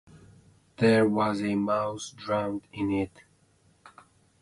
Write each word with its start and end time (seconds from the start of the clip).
There 0.77 1.07
was 1.07 1.43
a 1.43 1.53
mouse 1.53 2.09
drowned 2.09 2.63
in 2.73 2.91
it. 2.91 3.21